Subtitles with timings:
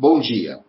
[0.00, 0.60] Bom dia.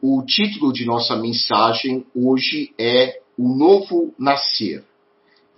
[0.00, 4.82] O título de nossa mensagem hoje é O Novo Nascer.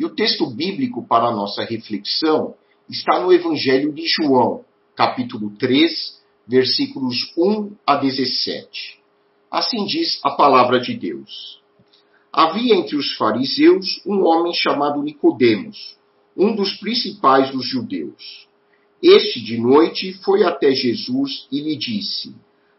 [0.01, 2.57] E o texto bíblico para nossa reflexão
[2.91, 4.65] está no Evangelho de João,
[4.97, 8.99] capítulo 3, versículos 1 a 17.
[9.49, 11.63] Assim diz a palavra de Deus.
[12.33, 15.97] Havia entre os fariseus um homem chamado Nicodemos,
[16.37, 18.49] um dos principais dos judeus.
[19.01, 22.35] Este de noite foi até Jesus e lhe disse: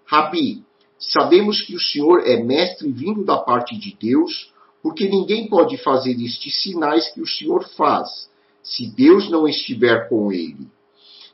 [0.08, 0.64] Rabi,
[0.98, 6.12] sabemos que o Senhor é mestre vindo da parte de Deus, porque ninguém pode fazer
[6.12, 8.30] estes sinais que o Senhor faz,
[8.64, 10.66] se Deus não estiver com ele.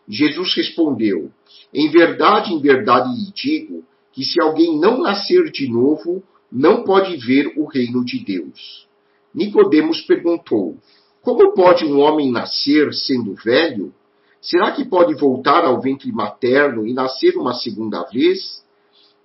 [0.10, 1.32] Jesus respondeu:
[1.72, 7.16] Em verdade, em verdade lhe digo que se alguém não nascer de novo, não pode
[7.18, 8.88] ver o reino de Deus.
[9.34, 10.78] Nicodemos perguntou:
[11.22, 13.94] Como pode um homem nascer sendo velho?
[14.42, 18.63] Será que pode voltar ao ventre materno e nascer uma segunda vez?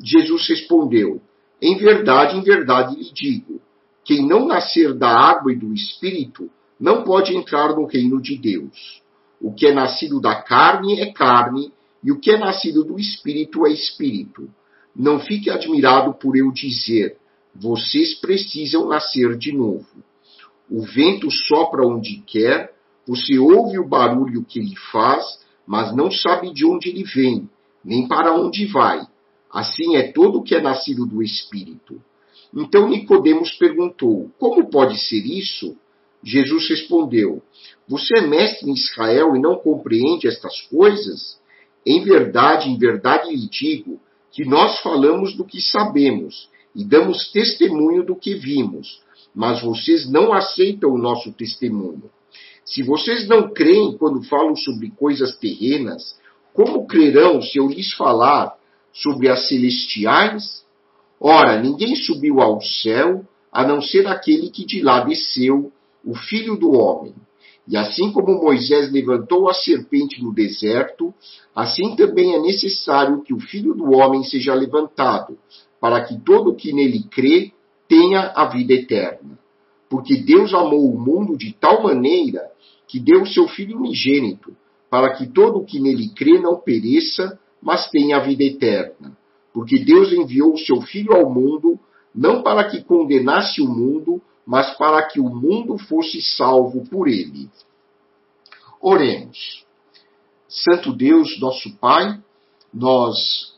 [0.02, 1.20] Jesus respondeu:
[1.60, 3.60] Em verdade, em verdade lhe digo:
[4.04, 9.02] quem não nascer da água e do espírito não pode entrar no reino de Deus.
[9.40, 13.66] O que é nascido da carne é carne, e o que é nascido do espírito
[13.66, 14.48] é espírito.
[14.94, 17.16] Não fique admirado por eu dizer:
[17.54, 19.86] vocês precisam nascer de novo.
[20.70, 22.72] O vento sopra onde quer,
[23.06, 25.24] você ouve o barulho que ele faz,
[25.66, 27.48] mas não sabe de onde ele vem,
[27.84, 29.06] nem para onde vai.
[29.50, 32.00] Assim é todo o que é nascido do Espírito.
[32.54, 35.76] Então Nicodemos perguntou: Como pode ser isso?
[36.22, 37.42] Jesus respondeu:
[37.88, 41.38] Você é mestre em Israel e não compreende estas coisas?
[41.86, 44.00] Em verdade, em verdade lhe digo
[44.32, 49.00] que nós falamos do que sabemos e damos testemunho do que vimos,
[49.34, 52.10] mas vocês não aceitam o nosso testemunho.
[52.64, 56.18] Se vocês não creem quando falo sobre coisas terrenas,
[56.52, 58.57] como crerão se eu lhes falar
[59.02, 60.64] sobre as celestiais?
[61.20, 65.72] Ora, ninguém subiu ao céu a não ser aquele que de lá desceu,
[66.04, 67.14] o Filho do Homem.
[67.66, 71.12] E assim como Moisés levantou a serpente no deserto,
[71.54, 75.38] assim também é necessário que o Filho do Homem seja levantado,
[75.80, 77.52] para que todo o que nele crê
[77.86, 79.38] tenha a vida eterna.
[79.88, 82.40] Porque Deus amou o mundo de tal maneira
[82.86, 84.56] que deu o seu Filho unigênito,
[84.90, 89.16] para que todo o que nele crê não pereça, mas tenha a vida eterna.
[89.52, 91.78] Porque Deus enviou o seu Filho ao mundo,
[92.14, 97.50] não para que condenasse o mundo, mas para que o mundo fosse salvo por ele.
[98.80, 99.66] Oremos.
[100.48, 102.18] Santo Deus, nosso Pai,
[102.72, 103.54] nós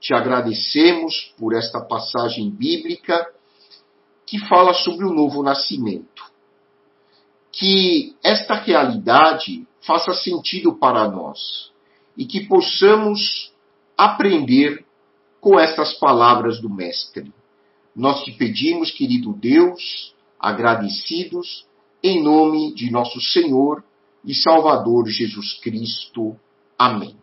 [0.00, 3.30] te agradecemos por esta passagem bíblica
[4.26, 6.24] que fala sobre o novo nascimento.
[7.52, 11.73] Que esta realidade faça sentido para nós
[12.16, 13.52] e que possamos
[13.96, 14.84] aprender
[15.40, 17.32] com estas palavras do Mestre.
[17.94, 21.66] Nós te pedimos, querido Deus, agradecidos,
[22.02, 23.84] em nome de nosso Senhor
[24.24, 26.36] e Salvador Jesus Cristo.
[26.78, 27.16] Amém.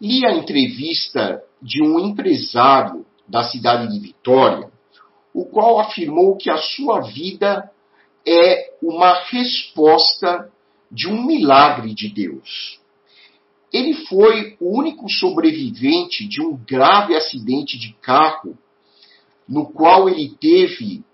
[0.00, 4.70] Li a entrevista de um empresário da cidade de Vitória,
[5.32, 7.70] o qual afirmou que a sua vida
[8.26, 10.50] é uma resposta
[10.90, 12.80] de um milagre de Deus.
[13.72, 18.56] Ele foi o único sobrevivente de um grave acidente de carro,
[19.48, 21.04] no qual ele teve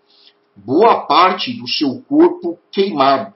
[0.55, 3.35] boa parte do seu corpo queimado.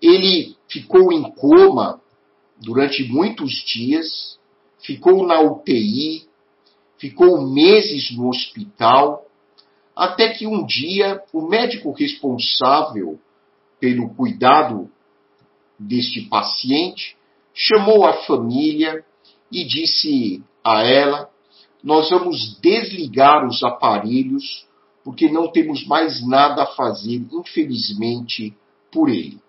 [0.00, 2.00] Ele ficou em coma
[2.58, 4.38] durante muitos dias,
[4.78, 6.26] ficou na UTI,
[6.98, 9.26] ficou meses no hospital,
[9.94, 13.18] até que um dia o médico responsável
[13.80, 14.90] pelo cuidado
[15.78, 17.16] deste paciente,
[17.54, 19.04] chamou a família
[19.50, 21.30] e disse a ela:
[21.82, 24.68] Nós vamos desligar os aparelhos
[25.02, 28.54] porque não temos mais nada a fazer, infelizmente,
[28.92, 29.40] por ele.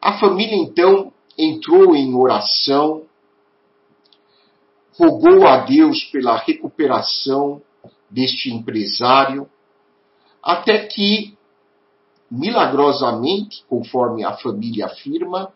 [0.00, 3.04] A família então entrou em oração,
[4.98, 7.60] rogou a Deus pela recuperação
[8.10, 9.48] deste empresário,
[10.42, 11.35] até que
[12.30, 15.52] milagrosamente, conforme a família afirma,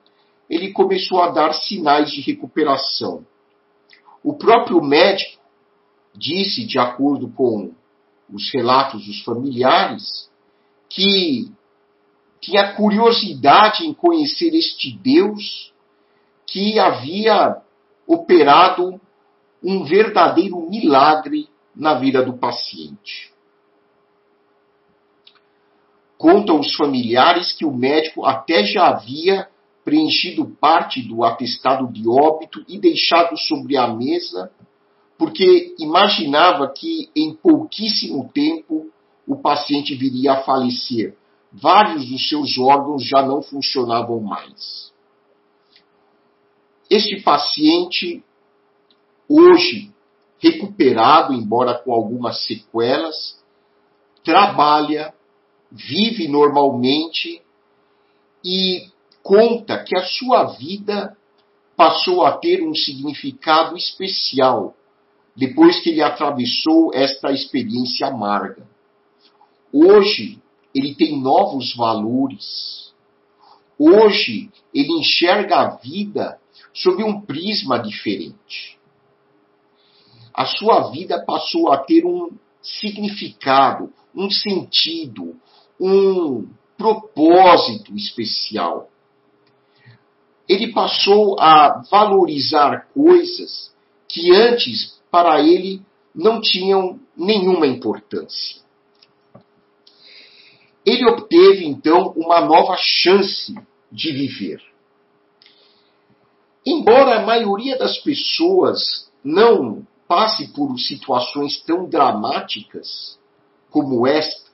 [0.48, 3.24] ele começou a dar sinais de recuperação.
[4.22, 5.40] O próprio médico
[6.14, 7.72] disse, de acordo com
[8.32, 10.30] os relatos dos familiares,
[10.88, 11.50] que
[12.40, 15.72] tinha curiosidade em conhecer este Deus
[16.46, 17.56] que havia
[18.06, 19.00] operado
[19.62, 23.29] um verdadeiro milagre na vida do paciente.
[26.20, 29.48] Contam os familiares que o médico até já havia
[29.82, 34.52] preenchido parte do atestado de óbito e deixado sobre a mesa,
[35.16, 38.90] porque imaginava que em pouquíssimo tempo
[39.26, 41.16] o paciente viria a falecer.
[41.50, 44.92] Vários dos seus órgãos já não funcionavam mais.
[46.90, 48.22] Este paciente,
[49.26, 49.90] hoje
[50.38, 53.42] recuperado, embora com algumas sequelas,
[54.22, 55.14] trabalha,
[55.70, 57.42] vive normalmente
[58.44, 58.88] e
[59.22, 61.16] conta que a sua vida
[61.76, 64.74] passou a ter um significado especial
[65.36, 68.66] depois que ele atravessou esta experiência amarga.
[69.72, 70.38] Hoje,
[70.74, 72.92] ele tem novos valores.
[73.78, 76.38] Hoje, ele enxerga a vida
[76.74, 78.78] sob um prisma diferente.
[80.34, 82.30] A sua vida passou a ter um
[82.62, 85.36] significado, um sentido,
[85.80, 86.46] um
[86.76, 88.90] propósito especial.
[90.48, 93.74] Ele passou a valorizar coisas
[94.08, 95.82] que antes para ele
[96.14, 98.60] não tinham nenhuma importância.
[100.84, 103.54] Ele obteve então uma nova chance
[103.92, 104.62] de viver.
[106.66, 113.18] Embora a maioria das pessoas não passe por situações tão dramáticas
[113.70, 114.49] como esta,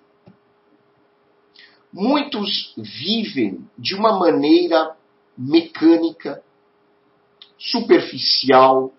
[1.97, 4.95] muitos vivem de uma maneira
[5.37, 6.43] mecânica,
[7.59, 8.93] superficial,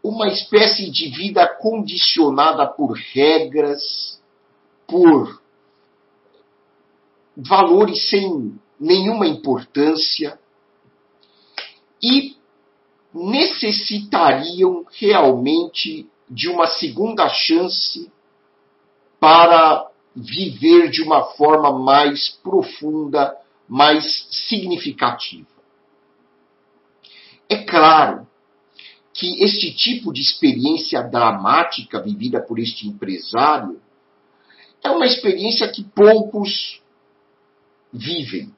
[0.00, 4.22] uma espécie de vida condicionada por regras,
[4.86, 5.42] por
[7.36, 10.38] valores sem nenhuma importância
[12.00, 12.36] e
[13.12, 18.08] necessitariam realmente de uma segunda chance
[19.18, 23.36] para viver de uma forma mais profunda,
[23.68, 25.46] mais significativa.
[27.48, 28.26] É claro
[29.12, 33.80] que este tipo de experiência dramática vivida por este empresário
[34.82, 36.80] é uma experiência que poucos
[37.92, 38.52] vivem.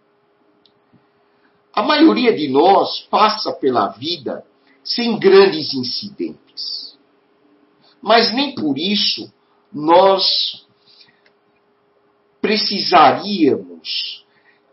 [1.73, 4.45] A maioria de nós passa pela vida
[4.83, 6.97] sem grandes incidentes.
[8.01, 9.33] Mas nem por isso
[9.73, 10.64] nós
[12.45, 14.23] precisaríamos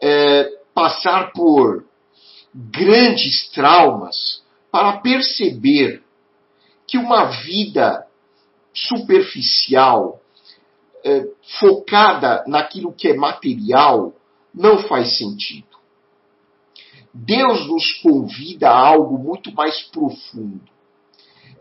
[0.02, 1.86] é, passar por
[2.54, 6.04] grandes traumas para perceber
[6.86, 8.06] que uma vida
[8.74, 10.20] superficial,
[11.02, 11.26] é,
[11.62, 14.14] focada naquilo que é material,
[14.54, 15.78] não faz sentido.
[17.14, 20.70] Deus nos convida a algo muito mais profundo.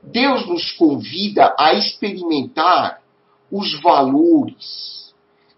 [0.03, 3.01] Deus nos convida a experimentar
[3.49, 5.10] os valores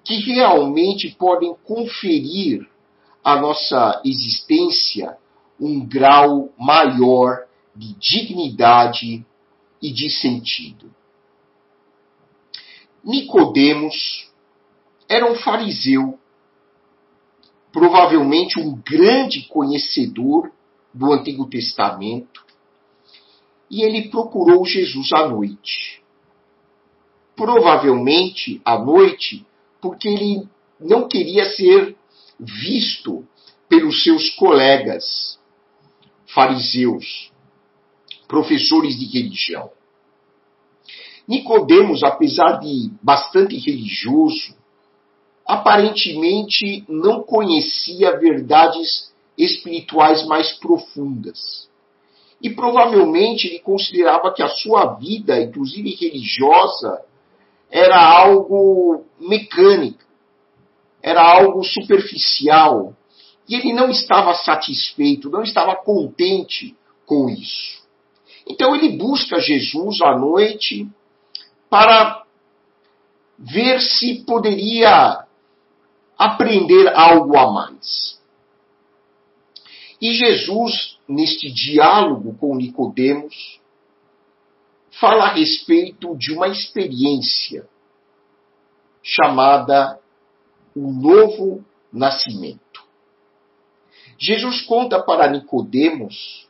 [0.04, 2.68] que realmente podem conferir
[3.22, 5.16] à nossa existência
[5.60, 9.24] um grau maior de dignidade
[9.80, 10.92] e de sentido.
[13.04, 14.30] Nicodemos
[15.08, 16.18] era um fariseu,
[17.72, 20.52] provavelmente um grande conhecedor
[20.92, 22.44] do Antigo Testamento,
[23.70, 26.02] e ele procurou Jesus à noite.
[27.34, 29.46] Provavelmente à noite,
[29.82, 30.48] porque ele
[30.80, 31.96] não queria ser
[32.38, 33.26] visto
[33.68, 35.38] pelos seus colegas
[36.26, 37.32] fariseus,
[38.28, 39.70] professores de religião.
[41.26, 44.54] Nicodemos, apesar de bastante religioso,
[45.44, 51.68] aparentemente não conhecia verdades espirituais mais profundas.
[52.40, 57.04] E provavelmente ele considerava que a sua vida, inclusive religiosa,
[57.72, 60.04] era algo mecânico,
[61.02, 62.94] era algo superficial,
[63.48, 66.76] e ele não estava satisfeito, não estava contente
[67.06, 67.82] com isso.
[68.46, 70.86] Então ele busca Jesus à noite
[71.70, 72.24] para
[73.38, 75.24] ver se poderia
[76.18, 78.20] aprender algo a mais.
[80.00, 83.61] E Jesus, neste diálogo com Nicodemos,
[84.98, 87.68] fala a respeito de uma experiência
[89.02, 89.98] chamada
[90.74, 92.82] o novo nascimento.
[94.18, 96.48] Jesus conta para Nicodemos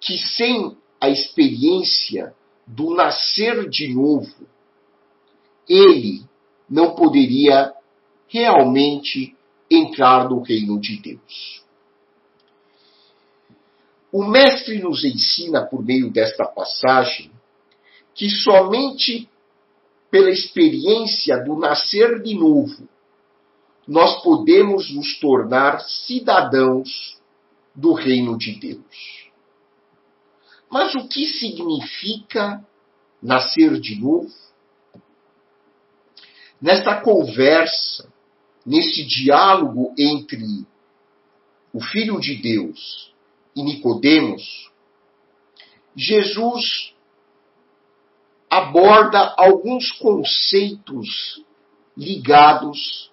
[0.00, 2.34] que sem a experiência
[2.66, 4.46] do nascer de novo,
[5.68, 6.24] ele
[6.68, 7.72] não poderia
[8.28, 9.36] realmente
[9.70, 11.62] entrar no reino de Deus.
[14.12, 17.32] O Mestre nos ensina, por meio desta passagem,
[18.14, 19.28] que somente
[20.10, 22.88] pela experiência do nascer de novo
[23.86, 27.20] nós podemos nos tornar cidadãos
[27.74, 29.30] do reino de Deus.
[30.70, 32.64] Mas o que significa
[33.20, 34.32] nascer de novo?
[36.60, 38.08] Nesta conversa,
[38.64, 40.64] nesse diálogo entre
[41.72, 43.12] o Filho de Deus
[43.56, 44.70] e Nicodemos,
[45.96, 46.94] Jesus
[48.52, 51.42] aborda alguns conceitos
[51.96, 53.10] ligados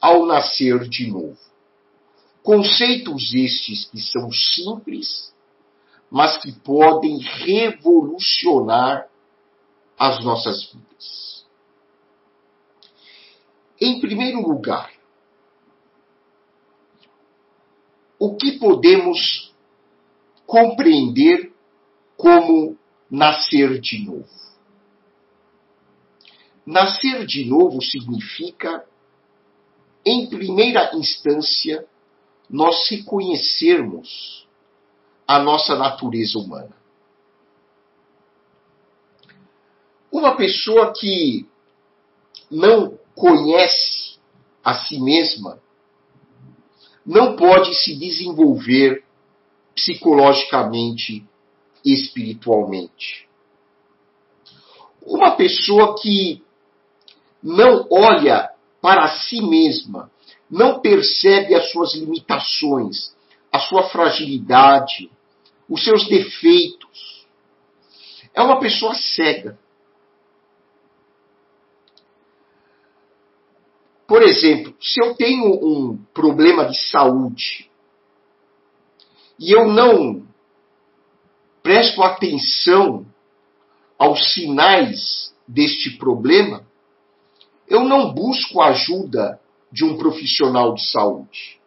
[0.00, 1.36] ao nascer de novo.
[2.40, 5.34] Conceitos estes que são simples,
[6.08, 9.08] mas que podem revolucionar
[9.98, 11.44] as nossas vidas.
[13.80, 14.92] Em primeiro lugar,
[18.20, 19.52] o que podemos
[20.46, 21.52] compreender
[22.16, 22.78] como
[23.10, 24.45] nascer de novo?
[26.66, 28.84] Nascer de novo significa,
[30.04, 31.86] em primeira instância,
[32.50, 34.48] nós reconhecermos
[35.28, 36.76] a nossa natureza humana.
[40.10, 41.46] Uma pessoa que
[42.50, 44.16] não conhece
[44.64, 45.60] a si mesma
[47.04, 49.04] não pode se desenvolver
[49.74, 51.24] psicologicamente
[51.84, 53.28] e espiritualmente.
[55.02, 56.42] Uma pessoa que
[57.46, 58.50] não olha
[58.82, 60.10] para si mesma,
[60.50, 63.14] não percebe as suas limitações,
[63.52, 65.08] a sua fragilidade,
[65.68, 67.24] os seus defeitos,
[68.34, 69.56] é uma pessoa cega.
[74.08, 77.70] Por exemplo, se eu tenho um problema de saúde
[79.38, 80.26] e eu não
[81.62, 83.06] presto atenção
[83.96, 86.65] aos sinais deste problema,
[87.68, 91.60] eu não busco a ajuda de um profissional de saúde.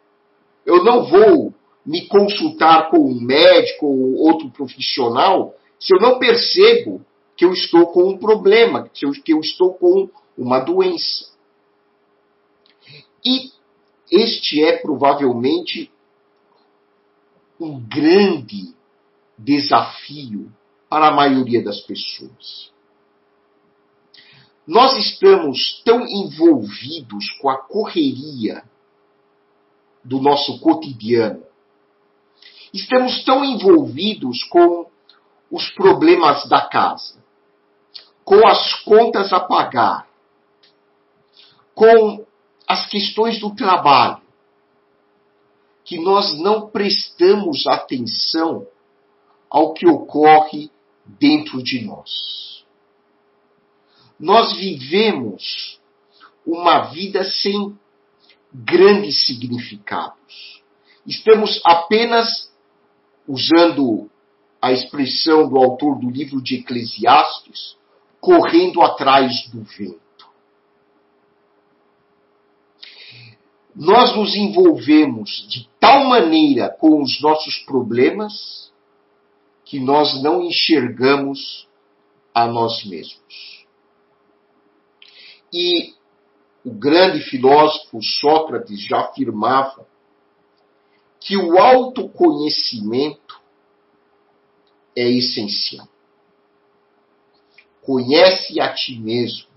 [0.66, 1.54] Eu não vou
[1.86, 7.88] me consultar com um médico ou outro profissional se eu não percebo que eu estou
[7.88, 11.30] com um problema, que eu estou com uma doença.
[13.24, 13.52] E
[14.12, 15.92] este é provavelmente
[17.60, 18.74] um grande
[19.38, 20.52] desafio
[20.90, 22.72] para a maioria das pessoas.
[24.70, 28.64] Nós estamos tão envolvidos com a correria
[30.04, 31.44] do nosso cotidiano.
[32.72, 34.86] Estamos tão envolvidos com
[35.50, 37.16] os problemas da casa,
[38.24, 40.08] com as contas a pagar,
[41.74, 42.24] com
[42.68, 44.22] as questões do trabalho,
[45.84, 48.68] que nós não prestamos atenção
[49.50, 50.70] ao que ocorre
[51.08, 52.59] dentro de nós.
[54.20, 55.80] Nós vivemos
[56.46, 57.78] uma vida sem
[58.54, 60.62] grandes significados.
[61.06, 62.52] Estamos apenas
[63.28, 64.10] usando
[64.62, 67.78] a expressão do autor do livro de Eclesiastes,
[68.20, 70.10] correndo atrás do vento.
[73.80, 78.74] nós nos envolvemos de tal maneira com os nossos problemas
[79.64, 81.66] que nós não enxergamos
[82.34, 83.59] a nós mesmos.
[85.52, 85.94] E
[86.64, 89.88] o grande filósofo Sócrates já afirmava
[91.20, 93.40] que o autoconhecimento
[94.96, 95.88] é essencial.
[97.82, 99.50] Conhece a ti mesmo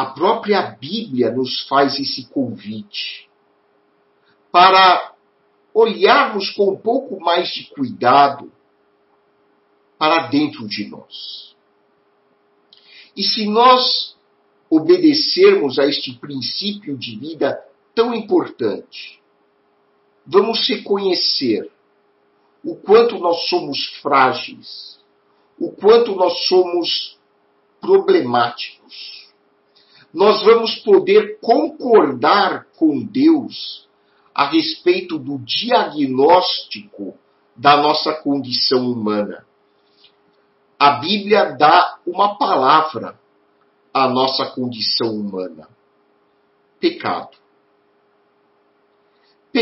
[0.00, 3.28] a própria Bíblia nos faz esse convite
[4.50, 5.12] para
[5.74, 8.50] olharmos com um pouco mais de cuidado
[10.00, 11.54] para dentro de nós.
[13.14, 14.16] E se nós
[14.70, 17.62] obedecermos a este princípio de vida
[17.94, 19.20] tão importante,
[20.26, 21.70] vamos reconhecer
[22.64, 24.98] o quanto nós somos frágeis,
[25.58, 27.18] o quanto nós somos
[27.80, 29.20] problemáticos
[30.12, 33.88] nós vamos poder concordar com Deus
[34.34, 37.16] a respeito do diagnóstico
[37.56, 39.46] da nossa condição humana.
[40.80, 43.20] A Bíblia dá uma palavra
[43.92, 45.68] à nossa condição humana:
[46.80, 47.36] pecado.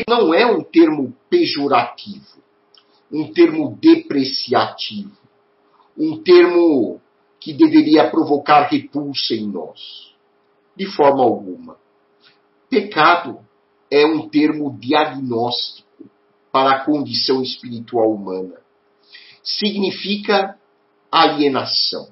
[0.09, 2.39] Não é um termo pejorativo,
[3.11, 5.19] um termo depreciativo,
[5.97, 7.01] um termo
[7.41, 10.15] que deveria provocar repulsa em nós
[10.77, 11.77] de forma alguma.
[12.71, 13.41] Pecado
[13.91, 15.89] é um termo diagnóstico
[16.53, 18.61] para a condição espiritual humana.
[19.43, 20.58] Significa
[21.11, 22.09] alienação.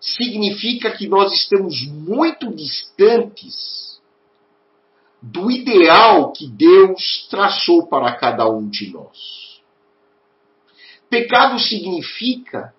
[0.00, 3.98] significa que nós estamos muito distantes
[5.22, 9.62] do ideal que Deus traçou para cada um de nós.
[11.08, 12.74] Pecado significa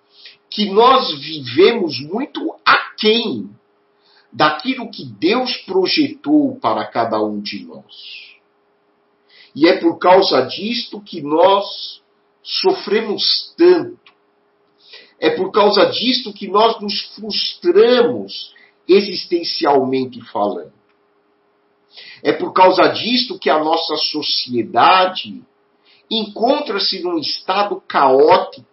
[0.51, 3.49] que nós vivemos muito aquém
[4.31, 8.35] daquilo que Deus projetou para cada um de nós.
[9.55, 12.01] E é por causa disto que nós
[12.43, 14.04] sofremos tanto.
[15.19, 18.53] É por causa disto que nós nos frustramos
[18.87, 20.73] existencialmente falando.
[22.21, 25.41] É por causa disto que a nossa sociedade
[26.09, 28.65] encontra-se num estado caótico.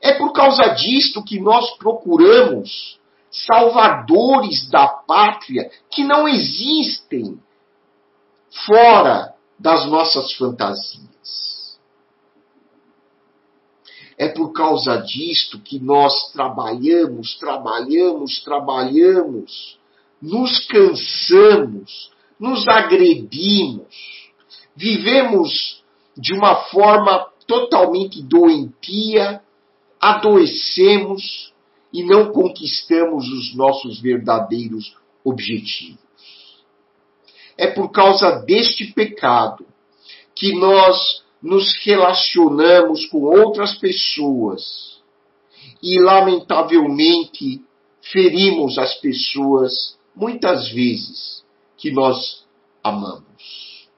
[0.00, 2.98] É por causa disto que nós procuramos
[3.30, 7.38] salvadores da pátria que não existem
[8.66, 11.57] fora das nossas fantasias.
[14.18, 19.78] É por causa disto que nós trabalhamos, trabalhamos, trabalhamos,
[20.20, 23.86] nos cansamos, nos agredimos,
[24.74, 25.84] vivemos
[26.16, 29.40] de uma forma totalmente doentia,
[30.00, 31.52] adoecemos
[31.92, 35.98] e não conquistamos os nossos verdadeiros objetivos.
[37.56, 39.64] É por causa deste pecado
[40.34, 45.00] que nós nos relacionamos com outras pessoas
[45.82, 47.62] e, lamentavelmente,
[48.00, 51.44] ferimos as pessoas muitas vezes
[51.76, 52.44] que nós
[52.82, 53.88] amamos.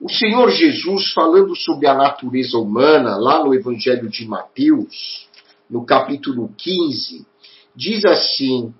[0.00, 5.28] O Senhor Jesus, falando sobre a natureza humana, lá no Evangelho de Mateus,
[5.68, 7.26] no capítulo 15,
[7.76, 8.72] diz assim: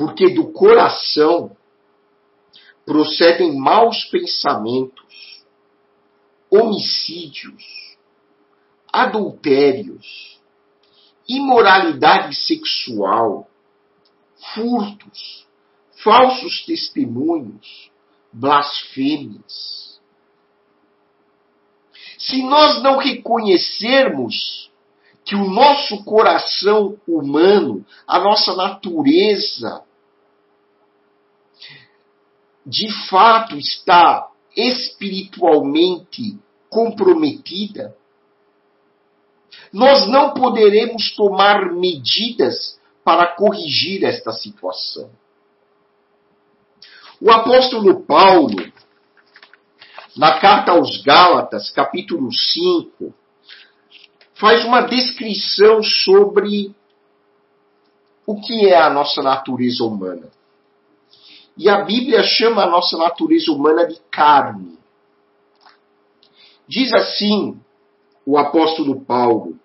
[0.00, 1.54] porque do coração
[2.90, 5.44] procedem maus pensamentos,
[6.50, 7.62] homicídios,
[8.92, 10.40] adultérios,
[11.28, 13.48] imoralidade sexual,
[14.52, 15.46] furtos,
[16.02, 17.92] falsos testemunhos,
[18.32, 20.00] blasfêmias.
[22.18, 24.68] Se nós não reconhecermos
[25.24, 29.84] que o nosso coração humano, a nossa natureza,
[32.64, 37.96] de fato está espiritualmente comprometida,
[39.72, 45.10] nós não poderemos tomar medidas para corrigir esta situação.
[47.20, 48.56] O apóstolo Paulo,
[50.16, 53.14] na carta aos Gálatas, capítulo 5,
[54.34, 56.74] faz uma descrição sobre
[58.26, 60.30] o que é a nossa natureza humana.
[61.60, 64.78] E a Bíblia chama a nossa natureza humana de carne.
[66.66, 67.60] Diz assim
[68.24, 69.58] o apóstolo Paulo: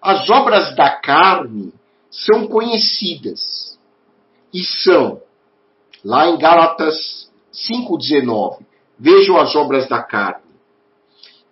[0.00, 1.70] as obras da carne
[2.10, 3.78] são conhecidas
[4.54, 5.20] e são,
[6.02, 8.64] lá em Gálatas 5,19,
[8.98, 10.50] vejam as obras da carne: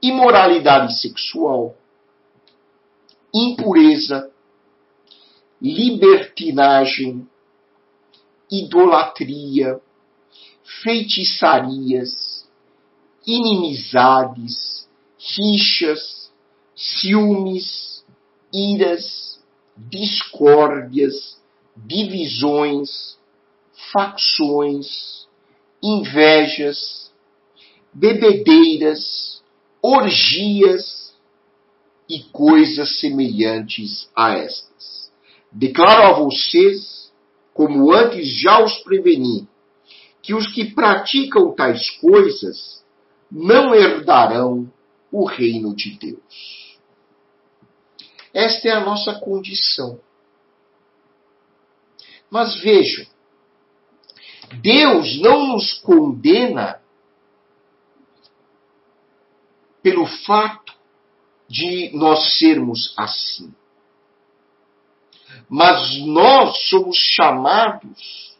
[0.00, 1.76] imoralidade sexual,
[3.34, 4.30] impureza,
[5.60, 7.28] libertinagem,
[8.52, 9.80] idolatria,
[10.82, 12.46] feitiçarias,
[13.26, 14.86] inimizades,
[15.18, 16.30] rixas,
[16.76, 18.04] ciúmes,
[18.52, 19.40] iras,
[19.76, 21.40] discórdias,
[21.74, 23.18] divisões,
[23.90, 25.26] facções,
[25.82, 27.10] invejas,
[27.92, 29.42] bebedeiras,
[29.80, 31.14] orgias
[32.08, 35.10] e coisas semelhantes a estas.
[35.50, 37.01] Declaro a vocês
[37.52, 39.48] como antes já os preveni,
[40.22, 42.84] que os que praticam tais coisas
[43.30, 44.70] não herdarão
[45.10, 46.78] o reino de Deus.
[48.32, 50.00] Esta é a nossa condição.
[52.30, 53.06] Mas vejam,
[54.62, 56.80] Deus não nos condena
[59.82, 60.72] pelo fato
[61.48, 63.52] de nós sermos assim.
[65.54, 68.34] Mas nós somos chamados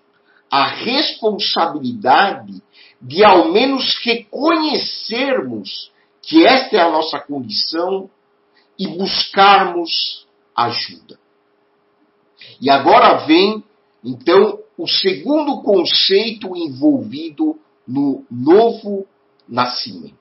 [0.51, 2.63] à responsabilidade
[3.03, 8.09] de ao menos reconhecermos que esta é a nossa condição
[8.79, 11.21] e buscarmos ajuda.
[12.59, 13.63] E agora vem,
[14.03, 19.07] então, o segundo conceito envolvido no novo
[19.47, 20.17] nascimento.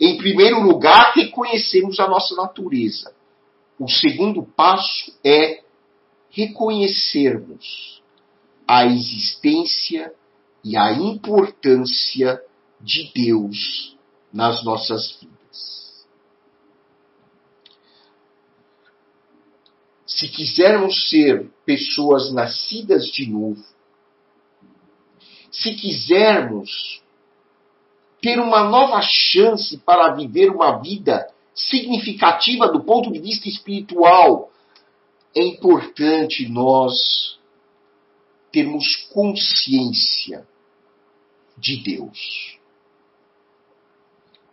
[0.00, 3.12] Em primeiro lugar, reconhecemos a nossa natureza
[3.78, 5.62] o segundo passo é
[6.30, 8.02] reconhecermos
[8.66, 10.12] a existência
[10.62, 12.42] e a importância
[12.80, 13.96] de Deus
[14.32, 15.34] nas nossas vidas.
[20.06, 23.64] Se quisermos ser pessoas nascidas de novo,
[25.50, 27.02] se quisermos
[28.20, 34.50] ter uma nova chance para viver uma vida significativa do ponto de vista espiritual,
[35.34, 37.38] é importante nós
[38.50, 40.46] termos consciência
[41.56, 42.58] de Deus.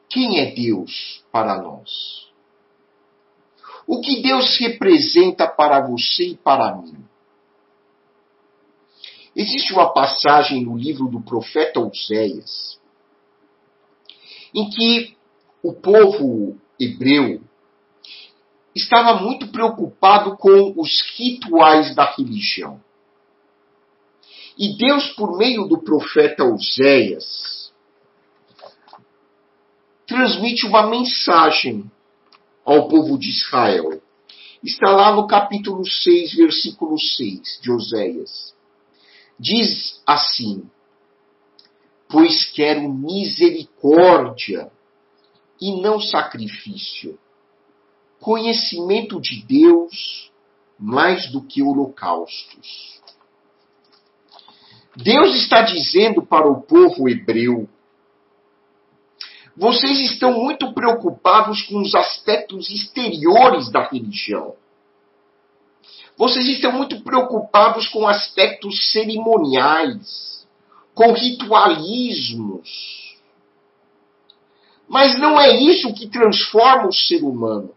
[0.10, 2.30] Quem é Deus para nós?
[3.88, 7.04] O que Deus representa para você e para mim?
[9.36, 12.80] Existe uma passagem no livro do profeta Oséias
[14.54, 15.16] em que
[15.64, 17.42] o povo hebreu
[18.76, 22.82] estava muito preocupado com os rituais da religião.
[24.58, 27.72] E Deus, por meio do profeta Oséias,
[30.08, 31.90] transmite uma mensagem
[32.66, 34.02] ao povo de Israel.
[34.64, 38.56] Está lá no capítulo 6, versículo 6 de Oséias.
[39.40, 40.70] Diz assim:
[42.08, 44.72] Pois quero misericórdia
[45.62, 47.18] e não sacrifício,
[48.20, 50.32] conhecimento de Deus
[50.80, 53.00] mais do que holocaustos.
[54.96, 57.70] Deus está dizendo para o povo hebreu:
[59.56, 64.56] vocês estão muito preocupados com os aspectos exteriores da religião.
[66.18, 70.48] Vocês estão muito preocupados com aspectos cerimoniais,
[70.94, 73.01] com ritualismos.
[74.92, 77.74] Mas não é isso que transforma o ser humano.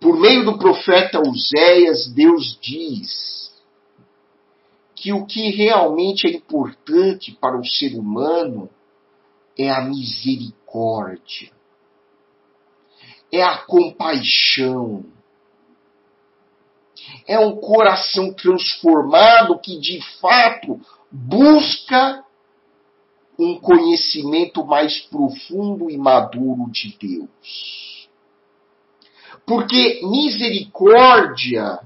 [0.00, 3.54] Por meio do profeta Oséias, Deus diz
[4.96, 8.68] que o que realmente é importante para o ser humano
[9.56, 11.52] é a misericórdia,
[13.30, 15.04] é a compaixão,
[17.28, 20.80] é um coração transformado que de fato
[21.12, 22.24] busca
[23.38, 28.08] um conhecimento mais profundo e maduro de Deus.
[29.46, 31.80] Porque misericórdia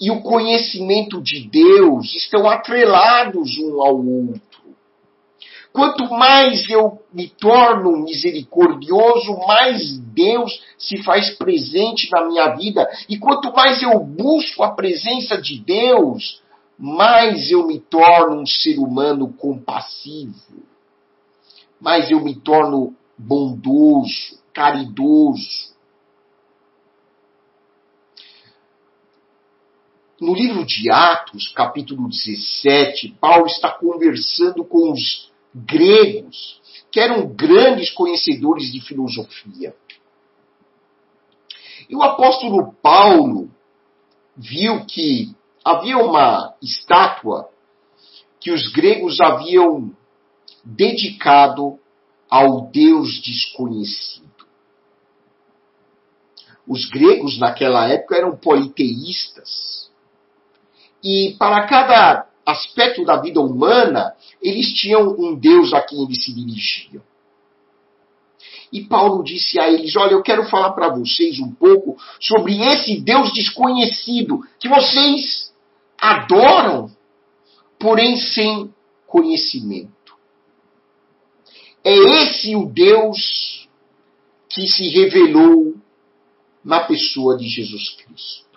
[0.00, 4.62] e o conhecimento de Deus estão atrelados um ao outro.
[5.72, 12.86] Quanto mais eu me torno misericordioso, mais Deus se faz presente na minha vida.
[13.08, 16.42] E quanto mais eu busco a presença de Deus,
[16.78, 20.62] mais eu me torno um ser humano compassivo.
[21.80, 25.72] Mais eu me torno bondoso, caridoso.
[30.20, 36.60] No livro de Atos, capítulo 17, Paulo está conversando com os gregos,
[36.92, 39.74] que eram grandes conhecedores de filosofia.
[41.88, 43.50] E o apóstolo Paulo
[44.36, 47.48] viu que havia uma estátua
[48.40, 49.94] que os gregos haviam
[50.64, 51.78] dedicado
[52.28, 54.30] ao Deus desconhecido.
[56.66, 59.90] Os gregos naquela época eram politeístas
[61.02, 66.32] e para cada aspecto da vida humana, eles tinham um Deus a quem eles se
[66.32, 67.02] dirigiam.
[68.72, 73.00] E Paulo disse a eles: Olha, eu quero falar para vocês um pouco sobre esse
[73.00, 75.51] Deus desconhecido que vocês
[76.02, 76.90] adoram,
[77.78, 78.74] porém sem
[79.06, 80.16] conhecimento.
[81.84, 83.68] É esse o Deus
[84.48, 85.76] que se revelou
[86.64, 88.52] na pessoa de Jesus Cristo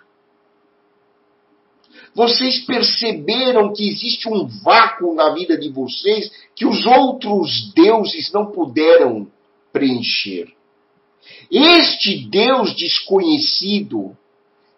[2.16, 8.46] vocês perceberam que existe um vácuo na vida de vocês que os outros deuses não
[8.46, 9.30] puderam
[9.70, 10.50] preencher.
[11.50, 14.16] Este Deus desconhecido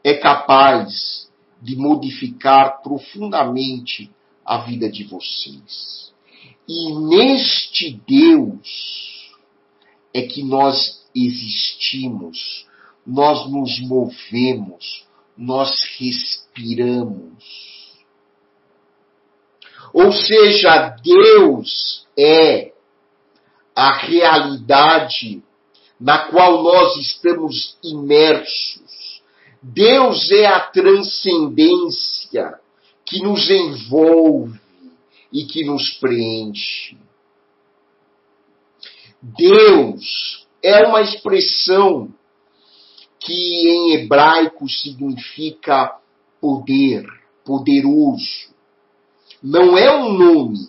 [0.02, 1.27] é capaz
[1.60, 4.10] de modificar profundamente
[4.44, 6.12] a vida de vocês.
[6.68, 9.30] E neste Deus
[10.14, 12.66] é que nós existimos,
[13.06, 17.44] nós nos movemos, nós respiramos.
[19.92, 22.72] Ou seja, Deus é
[23.74, 25.42] a realidade
[26.00, 28.97] na qual nós estamos imersos.
[29.62, 32.58] Deus é a transcendência
[33.04, 34.60] que nos envolve
[35.32, 36.96] e que nos preenche.
[39.20, 42.12] Deus é uma expressão
[43.18, 45.98] que em hebraico significa
[46.40, 47.04] poder,
[47.44, 48.54] poderoso.
[49.42, 50.68] Não é um nome.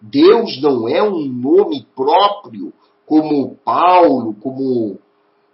[0.00, 2.72] Deus não é um nome próprio
[3.04, 5.00] como Paulo, como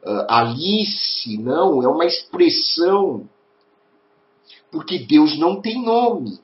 [0.05, 3.29] uh, Alice, não, é uma expressão.
[4.71, 6.41] Porque Deus não tem nome.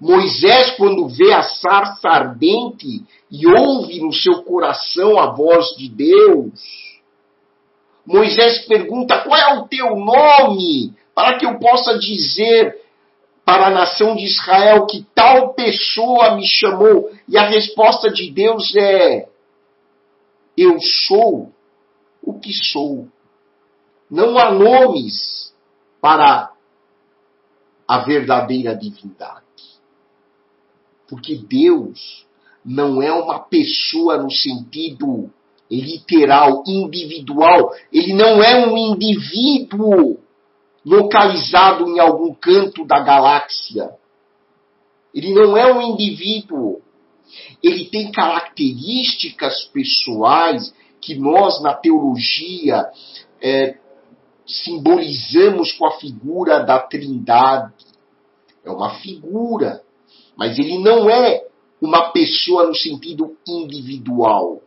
[0.00, 6.52] Moisés, quando vê a sarça ardente e ouve no seu coração a voz de Deus,
[8.04, 10.92] Moisés pergunta: qual é o teu nome?
[11.14, 12.80] Para que eu possa dizer
[13.44, 17.10] para a nação de Israel que tal pessoa me chamou.
[17.26, 19.26] E a resposta de Deus é:
[20.56, 21.50] Eu sou
[22.22, 23.08] o que sou.
[24.10, 25.54] Não há nomes
[26.00, 26.52] para
[27.86, 29.44] a verdadeira divindade.
[31.08, 32.26] Porque Deus
[32.64, 35.30] não é uma pessoa no sentido
[35.70, 37.72] literal, individual.
[37.92, 40.18] Ele não é um indivíduo
[40.84, 43.90] localizado em algum canto da galáxia.
[45.14, 46.80] Ele não é um indivíduo.
[47.62, 50.74] Ele tem características pessoais
[51.08, 52.84] que nós, na teologia,
[53.40, 53.78] é,
[54.46, 57.72] simbolizamos com a figura da Trindade.
[58.62, 59.82] É uma figura,
[60.36, 61.46] mas ele não é
[61.80, 64.60] uma pessoa no sentido individual.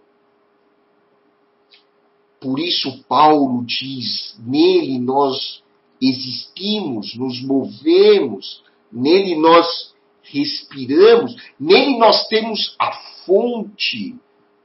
[2.39, 5.61] Por isso, Paulo diz: nele nós
[6.01, 12.91] existimos, nos movemos, nele nós respiramos, nele nós temos a
[13.27, 14.19] fonte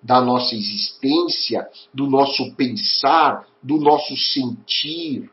[0.07, 5.29] da nossa existência, do nosso pensar, do nosso sentir.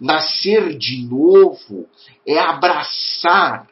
[0.00, 1.86] Nascer de novo
[2.26, 3.68] é abraçar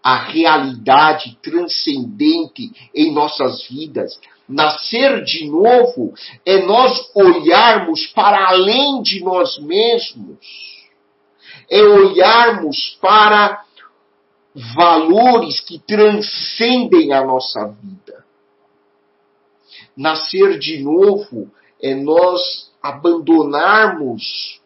[0.00, 4.16] a realidade transcendente em nossas vidas.
[4.48, 10.38] Nascer de novo é nós olharmos para além de nós mesmos,
[11.68, 13.64] é olharmos para
[14.54, 18.15] valores que transcendem a nossa vida.
[19.96, 24.60] Nascer de novo é nós abandonarmos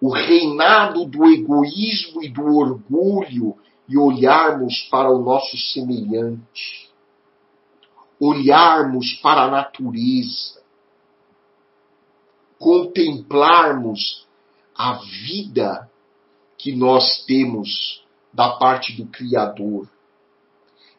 [0.00, 3.56] o reinado do egoísmo e do orgulho
[3.88, 6.90] e olharmos para o nosso semelhante,
[8.20, 10.60] olharmos para a natureza,
[12.58, 14.26] contemplarmos
[14.74, 15.90] a vida
[16.58, 19.88] que nós temos da parte do Criador,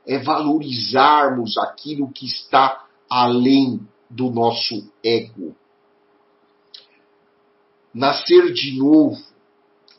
[0.06, 5.56] é valorizarmos aquilo que está além do nosso ego.
[7.93, 9.17] Nascer de novo,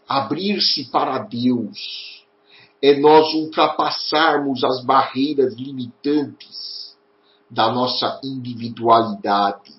[0.08, 2.24] abrir-se para Deus,
[2.80, 6.96] é nós ultrapassarmos as barreiras limitantes
[7.50, 9.72] da nossa individualidade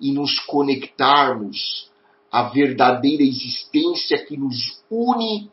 [0.00, 1.90] e nos conectarmos
[2.30, 5.50] à verdadeira existência que nos une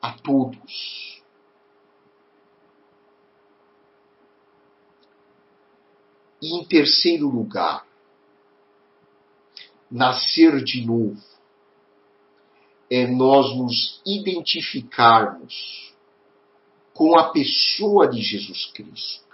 [0.00, 1.13] a todos.
[6.44, 7.86] E em terceiro lugar,
[9.90, 11.24] nascer de novo
[12.90, 15.94] é nós nos identificarmos
[16.92, 19.24] com a pessoa de Jesus Cristo.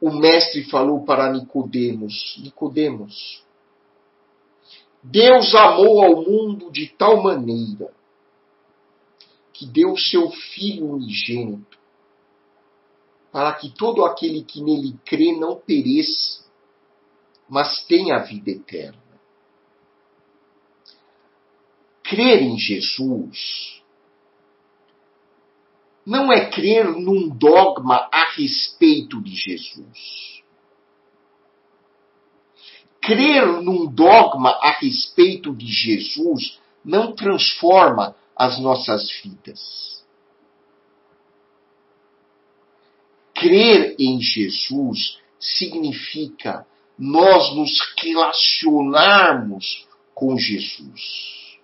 [0.00, 3.44] O mestre falou para Nicodemos, Nicodemos,
[5.00, 7.96] Deus amou ao mundo de tal maneira
[9.58, 11.67] que deu seu filho unigênito
[13.30, 16.44] para que todo aquele que nele crê não pereça,
[17.48, 19.02] mas tem a vida eterna.
[22.02, 23.78] Crer em Jesus
[26.08, 30.42] não é crer num dogma a respeito de Jesus.
[33.02, 39.97] Crer num dogma a respeito de Jesus não transforma as nossas vidas.
[43.38, 46.66] Crer em Jesus significa
[46.98, 51.58] nós nos relacionarmos com Jesus.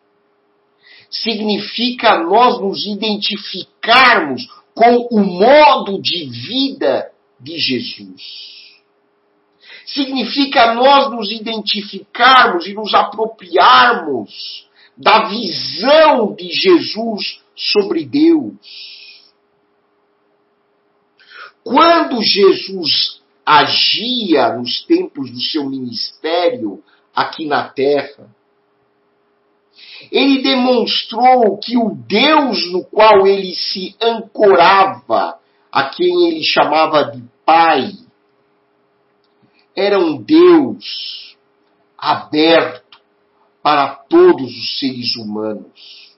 [1.10, 7.10] Significa nós nos identificarmos com o modo de vida
[7.40, 8.22] de Jesus.
[9.86, 18.93] Significa nós nos identificarmos e nos apropriarmos da visão de Jesus sobre Deus.
[21.64, 26.82] Quando Jesus agia nos tempos do seu ministério
[27.14, 28.28] aqui na terra.
[30.10, 35.38] Ele demonstrou que o Deus no qual ele se ancorava,
[35.70, 37.92] a quem ele chamava de Pai,
[39.76, 41.36] era um Deus
[41.98, 43.00] aberto
[43.62, 46.14] para todos os seres humanos.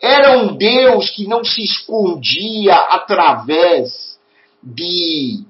[0.00, 4.13] Era um Deus que não se escondia através
[4.64, 5.44] de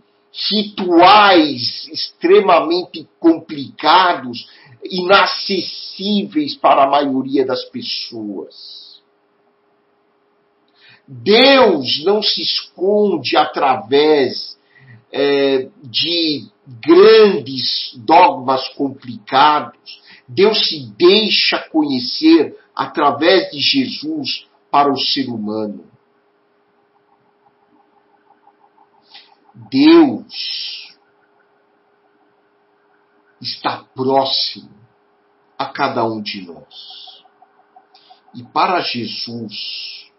[0.50, 4.48] rituais extremamente complicados,
[4.85, 9.03] inacessíveis para a maioria das pessoas.
[11.07, 14.59] Deus não se esconde através
[15.12, 20.03] é, de grandes dogmas complicados.
[20.27, 25.85] Deus se deixa conhecer através de Jesus para o ser humano.
[29.55, 30.95] Deus
[33.40, 34.71] está próximo
[35.57, 37.25] a cada um de nós.
[38.35, 40.11] E para Jesus,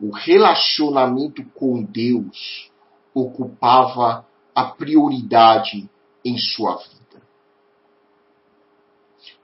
[0.00, 2.70] o relacionamento com Deus
[3.12, 5.88] ocupava a prioridade
[6.24, 7.22] em sua vida.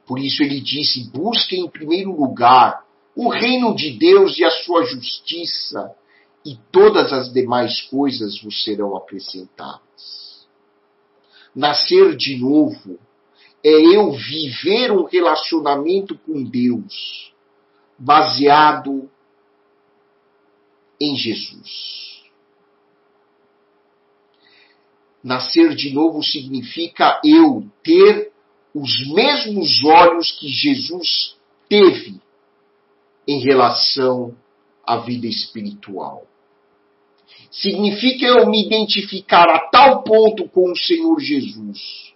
[0.07, 4.85] Por isso ele disse: busquem em primeiro lugar o reino de Deus e a sua
[4.85, 5.95] justiça,
[6.47, 10.47] e todas as demais coisas vos serão acrescentadas.
[11.53, 13.01] Nascer de novo
[13.65, 17.33] é eu viver um relacionamento com Deus
[17.99, 19.11] baseado
[21.01, 22.23] em Jesus.
[25.21, 28.31] Nascer de novo significa eu ter
[28.73, 31.37] os mesmos olhos que Jesus
[31.69, 32.21] teve
[33.27, 34.33] em relação
[34.87, 36.25] à vida espiritual.
[37.51, 42.07] Significa eu me identificar a tal ponto com o Senhor Jesus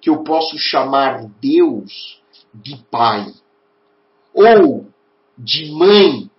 [0.00, 2.20] que eu posso chamar Deus
[2.54, 3.32] de Pai
[4.32, 4.86] ou
[5.36, 6.30] de Mãe,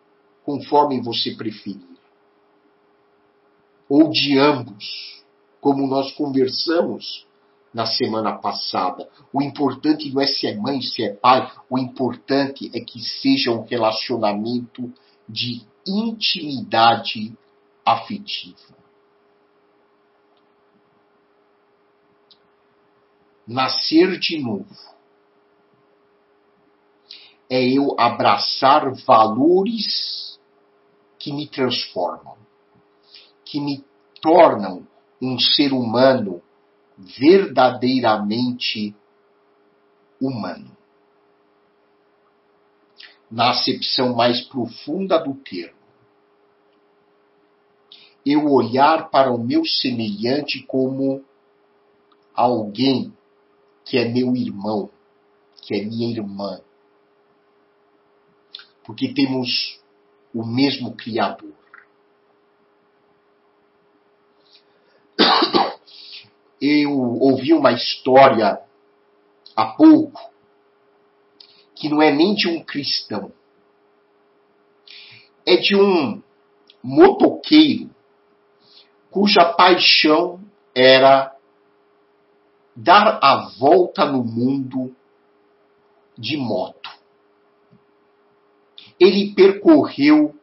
[0.46, 1.86] conforme você preferir,
[3.90, 5.22] ou de ambos,
[5.60, 7.28] como nós conversamos
[7.74, 9.10] na semana passada.
[9.34, 13.52] O importante não é se é mãe, se é pai, o importante é que seja
[13.52, 14.92] um relacionamento
[15.28, 17.34] de intimidade
[17.93, 18.76] afetiva.
[23.47, 24.76] Nascer de novo
[27.50, 30.38] é eu abraçar valores
[31.17, 32.38] que me transformam,
[33.45, 33.86] que me
[34.21, 34.86] tornam
[35.21, 36.43] um ser humano
[36.97, 38.93] verdadeiramente
[40.21, 40.76] humano.
[43.32, 45.77] Na acepção mais profunda do termo.
[48.30, 51.24] Eu olhar para o meu semelhante como
[52.34, 53.13] alguém
[53.86, 54.90] que é meu irmão,
[55.62, 56.60] que é minha irmã.
[58.84, 59.80] Porque temos
[60.34, 61.54] o mesmo Criador.
[66.60, 68.60] eu ouvi uma história
[69.56, 70.20] há pouco
[71.76, 73.32] que não é nem de um cristão,
[75.46, 76.22] é de um
[76.84, 77.96] motoqueiro
[79.18, 80.40] cuja paixão
[80.76, 81.36] era
[82.76, 84.96] dar a volta no mundo
[86.16, 86.88] de moto.
[89.00, 90.36] Ele percorreu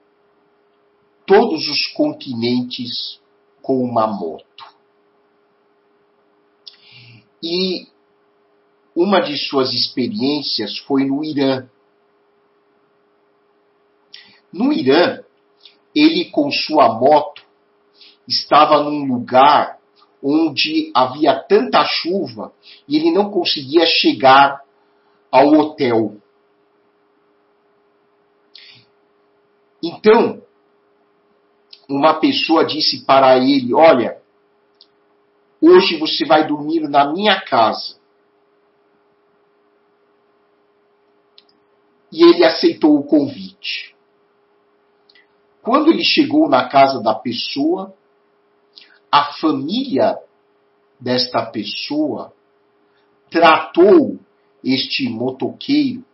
[1.25, 3.21] todos os continentes
[3.63, 4.65] com uma moto.
[7.41, 7.87] E
[8.93, 11.69] uma de suas experiências foi no Irã.
[14.53, 15.23] No Irã,
[15.95, 17.43] ele com sua moto
[18.27, 19.79] estava num lugar
[20.23, 22.53] onde havia tanta chuva
[22.89, 24.63] e ele não conseguia chegar
[25.31, 26.17] ao hotel.
[29.83, 30.43] Então,
[31.89, 34.23] uma pessoa disse para ele: Olha,
[35.67, 37.97] Hoje você vai dormir na minha casa.
[42.13, 43.97] E ele aceitou o convite.
[45.63, 47.95] Quando ele chegou na casa da pessoa,
[49.14, 50.18] a família
[50.98, 52.35] desta pessoa
[53.31, 54.18] tratou
[54.64, 56.05] este motoqueiro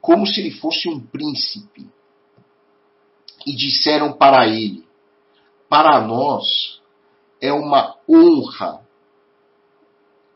[0.00, 1.88] como se ele fosse um príncipe.
[3.46, 4.84] E disseram para ele:
[5.68, 6.82] Para nós,
[7.40, 8.84] é uma honra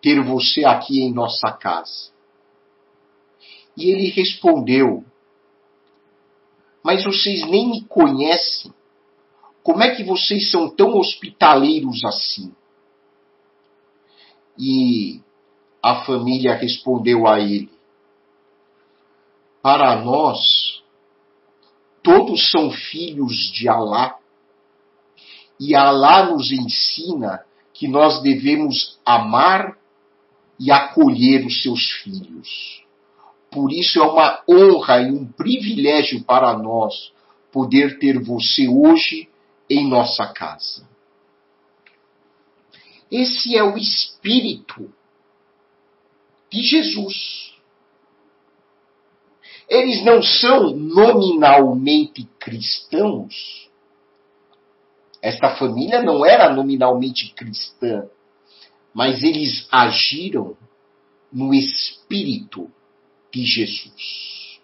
[0.01, 2.13] ter você aqui em nossa casa.
[3.77, 5.05] E ele respondeu:
[6.81, 8.73] Mas vocês nem me conhecem.
[9.63, 12.53] Como é que vocês são tão hospitaleiros assim?
[14.59, 15.21] E
[15.83, 17.71] a família respondeu a ele:
[19.63, 20.83] Para nós,
[22.03, 24.19] todos são filhos de Alá
[25.59, 29.79] e Alá nos ensina que nós devemos amar
[30.59, 32.83] e acolher os seus filhos.
[33.51, 37.13] Por isso é uma honra e um privilégio para nós
[37.53, 39.29] poder ter você hoje
[39.73, 40.87] em nossa casa.
[43.11, 44.93] Esse é o espírito
[46.51, 47.53] de Jesus.
[49.69, 53.71] Eles não são nominalmente cristãos.
[55.21, 58.09] Esta família não era nominalmente cristã,
[58.93, 60.57] mas eles agiram
[61.33, 62.71] no espírito
[63.33, 64.61] de Jesus.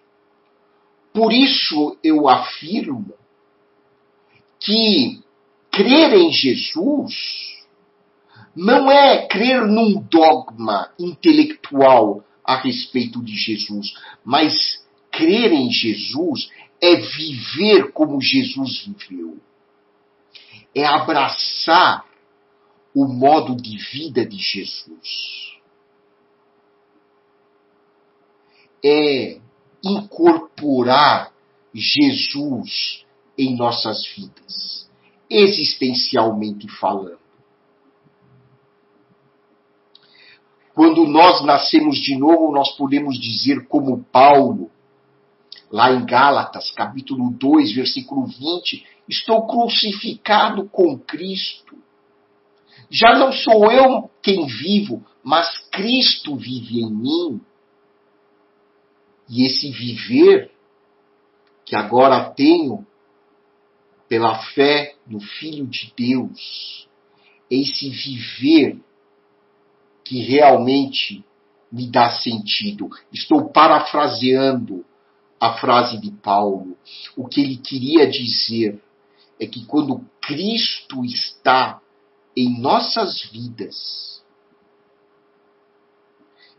[1.12, 3.14] Por isso eu afirmo
[4.60, 5.20] que
[5.70, 7.58] crer em Jesus
[8.54, 13.94] não é crer num dogma intelectual a respeito de Jesus,
[14.24, 16.50] mas crer em Jesus
[16.80, 19.38] é viver como Jesus viveu.
[20.74, 22.04] É abraçar
[22.94, 25.58] o modo de vida de Jesus.
[28.84, 29.38] É
[29.84, 31.32] incorporar
[31.74, 33.04] Jesus
[33.38, 34.90] em nossas vidas,
[35.30, 37.18] existencialmente falando.
[40.74, 44.70] Quando nós nascemos de novo, nós podemos dizer, como Paulo,
[45.70, 51.76] lá em Gálatas, capítulo 2, versículo 20: Estou crucificado com Cristo.
[52.90, 57.40] Já não sou eu quem vivo, mas Cristo vive em mim.
[59.28, 60.50] E esse viver
[61.66, 62.86] que agora tenho
[64.08, 66.88] pela fé no Filho de Deus,
[67.50, 68.80] esse viver
[70.04, 71.24] que realmente
[71.70, 72.88] me dá sentido.
[73.12, 74.84] Estou parafraseando
[75.38, 76.76] a frase de Paulo.
[77.16, 78.82] O que ele queria dizer
[79.38, 81.80] é que quando Cristo está
[82.34, 84.24] em nossas vidas,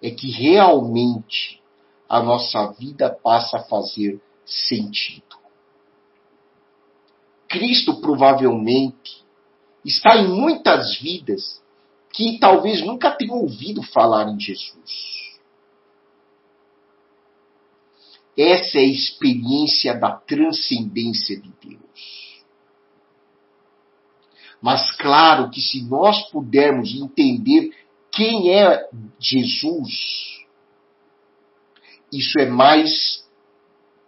[0.02, 1.62] é que realmente
[2.08, 5.39] a nossa vida passa a fazer sentido.
[7.50, 9.26] Cristo provavelmente
[9.84, 11.62] está em muitas vidas
[12.14, 15.30] que talvez nunca tenham ouvido falar em Jesus.
[18.38, 22.43] Essa é a experiência da transcendência de Deus.
[24.62, 27.76] Mas claro que se nós pudermos entender
[28.12, 28.89] quem é
[29.20, 30.45] Jesus,
[32.12, 33.28] isso é mais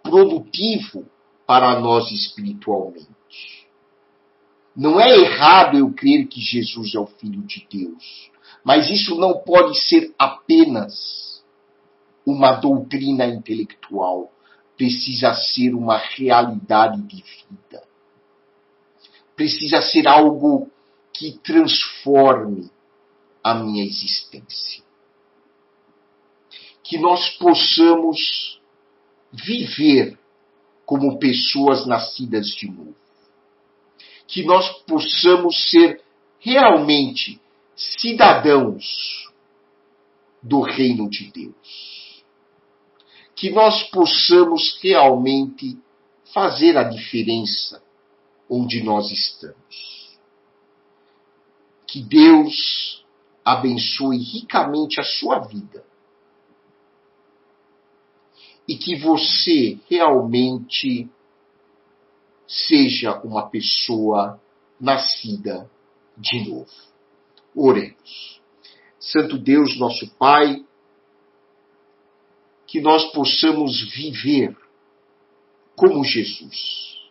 [0.04, 1.06] produtivo
[1.46, 3.21] para nós espiritualmente.
[4.76, 8.32] Não é errado eu crer que Jesus é o Filho de Deus,
[8.64, 11.44] mas isso não pode ser apenas
[12.26, 14.32] uma doutrina intelectual,
[14.78, 17.84] precisa ser uma realidade de vida.
[19.36, 20.72] Precisa ser algo
[21.12, 22.70] que transforme
[23.44, 24.84] a minha existência.
[26.84, 28.60] Que nós possamos
[29.34, 30.18] viver
[30.86, 33.01] como pessoas nascidas de novo
[34.32, 36.02] que nós possamos ser
[36.40, 37.40] realmente
[37.76, 39.30] cidadãos
[40.42, 42.24] do reino de Deus.
[43.36, 45.78] Que nós possamos realmente
[46.34, 47.84] fazer a diferença
[48.50, 50.18] onde nós estamos.
[51.86, 53.04] Que Deus
[53.44, 55.84] abençoe ricamente a sua vida.
[58.66, 61.10] E que você realmente
[62.52, 64.40] seja uma pessoa
[64.80, 65.72] nascida
[66.18, 66.70] de novo.
[67.56, 68.42] Oremos.
[69.00, 70.64] Santo Deus, nosso Pai,
[72.68, 74.56] que nós possamos viver
[75.76, 77.10] como Jesus,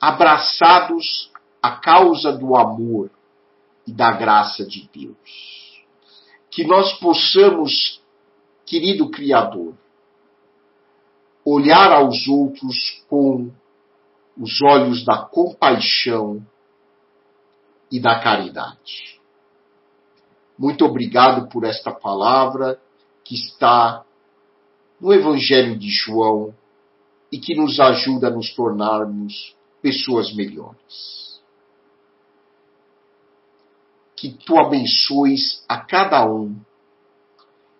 [0.00, 1.30] abraçados
[1.62, 3.10] à causa do amor
[3.86, 5.84] e da graça de Deus.
[6.50, 8.02] Que nós possamos,
[8.66, 9.74] querido Criador,
[11.44, 13.50] olhar aos outros com
[14.38, 16.44] os olhos da compaixão
[17.90, 19.18] e da caridade.
[20.56, 22.80] Muito obrigado por esta palavra
[23.24, 24.04] que está
[25.00, 26.54] no Evangelho de João
[27.30, 31.40] e que nos ajuda a nos tornarmos pessoas melhores.
[34.16, 36.56] Que tu abençoes a cada um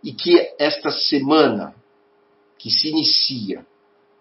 [0.03, 1.75] e que esta semana
[2.59, 3.67] que se inicia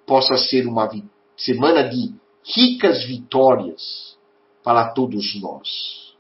[0.06, 0.90] possa ser uma
[1.36, 2.16] semana de
[2.56, 4.18] ricas vitórias
[4.64, 6.16] para todos nós.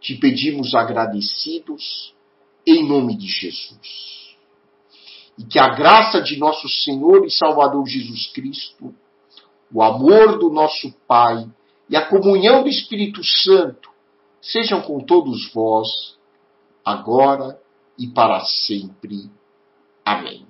[0.00, 2.14] Te pedimos agradecidos
[2.66, 4.36] em nome de Jesus.
[5.38, 8.94] E que a graça de nosso Senhor e Salvador Jesus Cristo,
[9.72, 11.48] o amor do nosso Pai
[11.88, 13.90] e a comunhão do Espírito Santo
[14.40, 16.16] sejam com todos vós,
[16.84, 17.60] agora
[17.98, 19.30] e para sempre.
[20.04, 20.49] Amém.